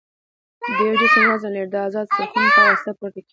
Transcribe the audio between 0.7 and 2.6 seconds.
د یو جسم وزن لري د ازادو څرخونو